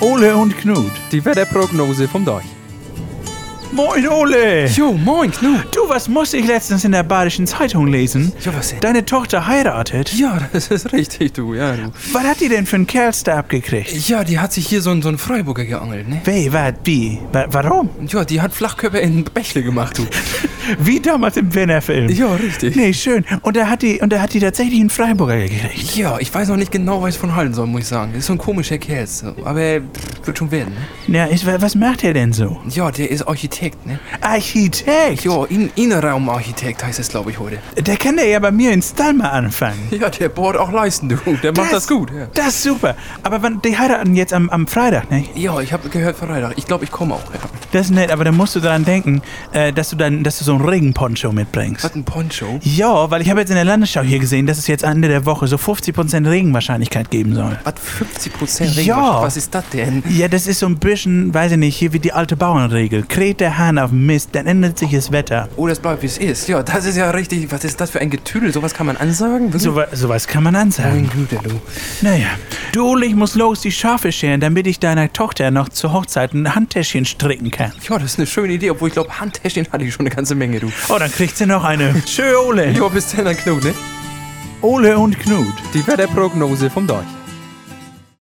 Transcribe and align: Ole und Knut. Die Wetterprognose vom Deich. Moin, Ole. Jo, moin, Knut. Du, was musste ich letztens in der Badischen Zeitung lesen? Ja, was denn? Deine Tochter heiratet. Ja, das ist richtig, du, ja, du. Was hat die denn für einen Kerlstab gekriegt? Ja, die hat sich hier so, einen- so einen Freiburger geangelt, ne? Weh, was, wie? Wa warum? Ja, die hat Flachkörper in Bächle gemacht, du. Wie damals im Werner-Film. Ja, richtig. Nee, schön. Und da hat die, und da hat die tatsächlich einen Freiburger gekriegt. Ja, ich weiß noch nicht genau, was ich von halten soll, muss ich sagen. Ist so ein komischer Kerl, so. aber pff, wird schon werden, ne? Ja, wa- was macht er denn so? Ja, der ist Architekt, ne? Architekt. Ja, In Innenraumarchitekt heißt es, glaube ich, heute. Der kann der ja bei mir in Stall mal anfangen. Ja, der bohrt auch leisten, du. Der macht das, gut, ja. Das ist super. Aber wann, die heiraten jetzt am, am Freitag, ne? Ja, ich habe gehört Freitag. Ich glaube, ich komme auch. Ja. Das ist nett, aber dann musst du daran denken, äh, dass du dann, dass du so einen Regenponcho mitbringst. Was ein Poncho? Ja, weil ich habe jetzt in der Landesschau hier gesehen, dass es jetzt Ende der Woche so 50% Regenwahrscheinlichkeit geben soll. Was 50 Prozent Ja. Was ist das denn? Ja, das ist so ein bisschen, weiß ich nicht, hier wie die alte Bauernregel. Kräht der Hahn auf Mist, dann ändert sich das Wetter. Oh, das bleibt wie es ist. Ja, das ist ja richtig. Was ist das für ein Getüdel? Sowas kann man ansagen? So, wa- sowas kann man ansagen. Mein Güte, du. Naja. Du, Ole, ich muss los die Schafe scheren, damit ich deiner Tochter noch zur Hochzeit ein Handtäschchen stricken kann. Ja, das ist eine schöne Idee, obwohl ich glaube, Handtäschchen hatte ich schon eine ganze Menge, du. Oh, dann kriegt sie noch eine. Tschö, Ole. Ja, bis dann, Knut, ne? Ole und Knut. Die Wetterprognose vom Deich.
Ole 0.00 0.36
und 0.36 0.56
Knut. 0.58 0.92
Die 1.12 1.24
Wetterprognose 1.24 2.06
vom 2.08 2.24
Deich. 2.24 2.44
Moin, 3.70 4.08
Ole. 4.08 4.66
Jo, 4.68 4.92
moin, 4.92 5.30
Knut. 5.30 5.74
Du, 5.76 5.86
was 5.88 6.08
musste 6.08 6.38
ich 6.38 6.46
letztens 6.46 6.84
in 6.84 6.92
der 6.92 7.02
Badischen 7.02 7.46
Zeitung 7.46 7.86
lesen? 7.86 8.32
Ja, 8.42 8.54
was 8.56 8.70
denn? 8.70 8.80
Deine 8.80 9.04
Tochter 9.04 9.46
heiratet. 9.46 10.14
Ja, 10.14 10.38
das 10.52 10.68
ist 10.68 10.92
richtig, 10.92 11.34
du, 11.34 11.52
ja, 11.54 11.72
du. 11.76 11.92
Was 12.12 12.22
hat 12.24 12.40
die 12.40 12.48
denn 12.48 12.64
für 12.64 12.76
einen 12.76 12.86
Kerlstab 12.86 13.48
gekriegt? 13.50 13.92
Ja, 14.08 14.24
die 14.24 14.38
hat 14.38 14.52
sich 14.54 14.66
hier 14.66 14.80
so, 14.80 14.90
einen- 14.90 15.02
so 15.02 15.08
einen 15.08 15.18
Freiburger 15.18 15.64
geangelt, 15.66 16.08
ne? 16.08 16.20
Weh, 16.24 16.48
was, 16.50 16.74
wie? 16.84 17.18
Wa 17.32 17.46
warum? 17.50 17.90
Ja, 18.08 18.24
die 18.24 18.40
hat 18.40 18.54
Flachkörper 18.54 19.00
in 19.00 19.24
Bächle 19.24 19.62
gemacht, 19.62 19.98
du. 19.98 20.06
Wie 20.78 21.00
damals 21.00 21.36
im 21.36 21.54
Werner-Film. 21.54 22.08
Ja, 22.10 22.34
richtig. 22.34 22.76
Nee, 22.76 22.92
schön. 22.92 23.24
Und 23.42 23.56
da 23.56 23.66
hat 23.68 23.82
die, 23.82 24.00
und 24.00 24.12
da 24.12 24.20
hat 24.20 24.34
die 24.34 24.40
tatsächlich 24.40 24.80
einen 24.80 24.90
Freiburger 24.90 25.36
gekriegt. 25.38 25.96
Ja, 25.96 26.18
ich 26.18 26.32
weiß 26.32 26.48
noch 26.48 26.56
nicht 26.56 26.70
genau, 26.72 27.02
was 27.02 27.14
ich 27.14 27.20
von 27.20 27.34
halten 27.34 27.54
soll, 27.54 27.66
muss 27.66 27.82
ich 27.82 27.86
sagen. 27.88 28.14
Ist 28.14 28.26
so 28.26 28.32
ein 28.34 28.38
komischer 28.38 28.78
Kerl, 28.78 29.06
so. 29.06 29.34
aber 29.44 29.80
pff, 29.80 30.26
wird 30.26 30.38
schon 30.38 30.50
werden, 30.50 30.74
ne? 31.06 31.16
Ja, 31.18 31.28
wa- 31.46 31.56
was 31.60 31.74
macht 31.74 32.04
er 32.04 32.12
denn 32.14 32.32
so? 32.32 32.58
Ja, 32.68 32.90
der 32.90 33.10
ist 33.10 33.22
Architekt, 33.26 33.86
ne? 33.86 33.98
Architekt. 34.20 35.24
Ja, 35.24 35.44
In 35.46 35.70
Innenraumarchitekt 35.74 36.84
heißt 36.84 36.98
es, 36.98 37.08
glaube 37.08 37.30
ich, 37.30 37.38
heute. 37.38 37.58
Der 37.78 37.96
kann 37.96 38.16
der 38.16 38.26
ja 38.26 38.38
bei 38.38 38.50
mir 38.50 38.72
in 38.72 38.82
Stall 38.82 39.14
mal 39.14 39.28
anfangen. 39.30 39.78
Ja, 39.90 40.08
der 40.10 40.28
bohrt 40.28 40.56
auch 40.56 40.72
leisten, 40.72 41.08
du. 41.08 41.16
Der 41.42 41.52
macht 41.56 41.72
das, 41.72 41.86
gut, 41.88 42.10
ja. 42.10 42.26
Das 42.34 42.48
ist 42.48 42.62
super. 42.62 42.94
Aber 43.22 43.42
wann, 43.42 43.60
die 43.62 43.76
heiraten 43.76 44.14
jetzt 44.14 44.32
am, 44.32 44.48
am 44.50 44.66
Freitag, 44.66 45.10
ne? 45.10 45.24
Ja, 45.34 45.60
ich 45.60 45.72
habe 45.72 45.88
gehört 45.88 46.16
Freitag. 46.16 46.54
Ich 46.56 46.66
glaube, 46.66 46.84
ich 46.84 46.90
komme 46.90 47.14
auch. 47.14 47.24
Ja. 47.32 47.40
Das 47.72 47.86
ist 47.86 47.92
nett, 47.92 48.10
aber 48.10 48.24
dann 48.24 48.36
musst 48.36 48.54
du 48.56 48.60
daran 48.60 48.84
denken, 48.84 49.22
äh, 49.52 49.72
dass 49.72 49.90
du 49.90 49.96
dann, 49.96 50.22
dass 50.24 50.38
du 50.38 50.44
so 50.44 50.57
einen 50.58 50.68
Regenponcho 50.68 51.32
mitbringst. 51.32 51.84
Was 51.84 51.94
ein 51.94 52.04
Poncho? 52.04 52.58
Ja, 52.62 53.10
weil 53.10 53.22
ich 53.22 53.30
habe 53.30 53.40
jetzt 53.40 53.50
in 53.50 53.56
der 53.56 53.64
Landesschau 53.64 54.02
hier 54.02 54.18
gesehen, 54.18 54.46
dass 54.46 54.58
es 54.58 54.66
jetzt 54.66 54.82
Ende 54.84 55.08
der 55.08 55.24
Woche 55.26 55.46
so 55.46 55.56
50% 55.56 56.28
Regenwahrscheinlichkeit 56.28 57.10
geben 57.10 57.34
soll. 57.34 57.58
Was 57.64 57.74
50 57.80 58.32
Prozent 58.32 58.74
Ja. 58.84 59.22
Was 59.22 59.36
ist 59.36 59.54
das 59.54 59.64
denn? 59.70 60.02
Ja, 60.08 60.28
das 60.28 60.46
ist 60.46 60.60
so 60.60 60.66
ein 60.66 60.76
bisschen, 60.78 61.32
weiß 61.32 61.52
ich 61.52 61.58
nicht, 61.58 61.76
hier 61.76 61.92
wie 61.92 61.98
die 61.98 62.12
alte 62.12 62.36
Bauernregel. 62.36 63.04
Kräht 63.08 63.40
der 63.40 63.58
Hahn 63.58 63.78
auf 63.78 63.90
Mist, 63.92 64.30
dann 64.32 64.46
ändert 64.46 64.78
sich 64.78 64.90
das 64.90 65.12
Wetter. 65.12 65.48
Oh, 65.56 65.66
das 65.66 65.78
bleibt 65.80 66.02
wie 66.02 66.06
es 66.06 66.18
ist. 66.18 66.48
Ja, 66.48 66.62
das 66.62 66.84
ist 66.84 66.96
ja 66.96 67.10
richtig. 67.10 67.50
Was 67.50 67.64
ist 67.64 67.80
das 67.80 67.90
für 67.90 68.00
ein 68.00 68.10
Getüdel? 68.10 68.52
Sowas 68.52 68.74
kann 68.74 68.86
man 68.86 68.96
ansagen? 68.96 69.50
So, 69.58 69.74
wa- 69.74 69.86
sowas 69.92 70.26
kann 70.26 70.42
man 70.42 70.54
ansagen. 70.56 71.02
Mein 71.02 71.10
Güte, 71.10 71.38
du. 71.42 71.60
Naja. 72.02 72.26
Du, 72.78 72.86
Ole, 72.86 73.06
ich 73.06 73.16
muss 73.16 73.34
los 73.34 73.62
die 73.62 73.72
Schafe 73.72 74.12
scheren, 74.12 74.38
damit 74.40 74.68
ich 74.68 74.78
deiner 74.78 75.12
Tochter 75.12 75.50
noch 75.50 75.68
zur 75.68 75.92
Hochzeit 75.92 76.32
ein 76.32 76.54
Handtäschchen 76.54 77.04
stricken 77.06 77.50
kann. 77.50 77.72
Ja, 77.88 77.98
das 77.98 78.12
ist 78.12 78.18
eine 78.20 78.26
schöne 78.28 78.52
Idee, 78.52 78.70
obwohl 78.70 78.86
ich 78.86 78.94
glaube, 78.94 79.18
Handtäschchen 79.18 79.66
hatte 79.72 79.82
ich 79.82 79.92
schon 79.92 80.06
eine 80.06 80.14
ganze 80.14 80.36
Menge, 80.36 80.60
du. 80.60 80.70
Oh, 80.88 80.96
dann 80.96 81.10
kriegt 81.10 81.36
sie 81.36 81.46
noch 81.46 81.64
eine. 81.64 82.00
Tschö, 82.06 82.36
Ole. 82.36 82.70
Ja, 82.70 82.86
bis 82.86 83.10
dann, 83.10 83.36
Knut, 83.36 83.64
ne? 83.64 83.74
Ole 84.62 84.96
und 84.96 85.18
Knut. 85.18 85.54
Die 85.74 85.84
Wetterprognose 85.84 86.70
vom 86.70 86.86
Deich. 86.86 87.17